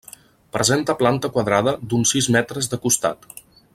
[0.55, 3.29] Presenta planta quadrada d'uns sis metres de costat.